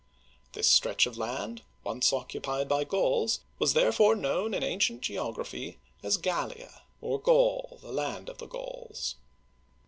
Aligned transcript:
This 0.53 0.67
stretch 0.67 1.05
of 1.05 1.15
land, 1.15 1.61
once 1.83 2.11
occupied 2.11 2.67
by 2.67 2.83
Gauls, 2.85 3.41
was 3.59 3.73
therefore 3.73 4.15
known 4.15 4.55
in 4.55 4.63
ancient 4.63 5.01
geography 5.01 5.77
as 6.01 6.17
Gal'Ua, 6.17 6.81
or 7.01 7.19
Gaul, 7.19 7.77
the 7.83 7.91
land 7.91 8.27
of 8.27 8.39
the 8.39 8.47
Gauls. 8.47 9.17